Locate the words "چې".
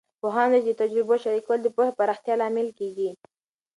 0.69-0.73